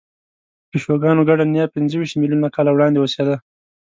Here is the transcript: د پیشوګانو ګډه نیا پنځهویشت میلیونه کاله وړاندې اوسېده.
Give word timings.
د 0.63 0.63
پیشوګانو 0.69 1.27
ګډه 1.29 1.43
نیا 1.53 1.65
پنځهویشت 1.75 2.15
میلیونه 2.21 2.47
کاله 2.55 2.71
وړاندې 2.73 2.97
اوسېده. 3.01 3.35